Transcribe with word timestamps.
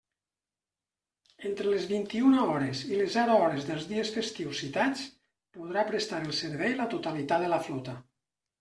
Entre 1.49 1.73
les 1.73 1.85
vint-i-una 1.91 2.45
hores 2.53 2.81
i 2.87 2.97
les 3.03 3.13
zero 3.17 3.37
hores 3.43 3.69
dels 3.69 3.85
dies 3.93 4.13
festius 4.17 4.65
citats 4.65 5.05
podrà 5.61 5.87
prestar 5.93 6.25
el 6.27 6.37
servei 6.41 6.77
la 6.83 6.91
totalitat 6.99 7.49
de 7.49 7.55
la 7.57 7.65
flota. 7.71 7.99